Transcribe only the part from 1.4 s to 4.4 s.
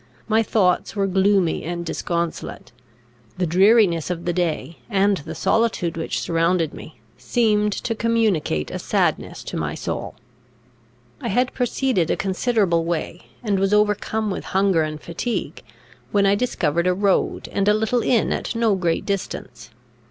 and disconsolate; the dreariness of the